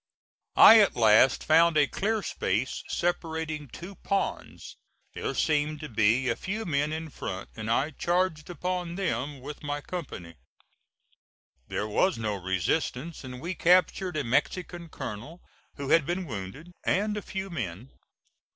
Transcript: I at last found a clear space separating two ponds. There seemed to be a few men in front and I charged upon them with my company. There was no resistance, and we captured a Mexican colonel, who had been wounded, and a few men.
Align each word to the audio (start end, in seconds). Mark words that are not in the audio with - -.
I 0.57 0.79
at 0.79 0.95
last 0.95 1.43
found 1.43 1.77
a 1.77 1.85
clear 1.85 2.23
space 2.23 2.81
separating 2.89 3.67
two 3.67 3.93
ponds. 3.93 4.75
There 5.13 5.35
seemed 5.35 5.79
to 5.81 5.89
be 5.89 6.27
a 6.27 6.35
few 6.35 6.65
men 6.65 6.91
in 6.91 7.11
front 7.11 7.49
and 7.55 7.69
I 7.69 7.91
charged 7.91 8.49
upon 8.49 8.95
them 8.95 9.41
with 9.41 9.61
my 9.61 9.79
company. 9.79 10.37
There 11.67 11.87
was 11.87 12.17
no 12.17 12.33
resistance, 12.33 13.23
and 13.23 13.39
we 13.39 13.53
captured 13.53 14.17
a 14.17 14.23
Mexican 14.23 14.89
colonel, 14.89 15.39
who 15.75 15.89
had 15.89 16.07
been 16.07 16.25
wounded, 16.25 16.71
and 16.83 17.15
a 17.15 17.21
few 17.21 17.51
men. 17.51 17.91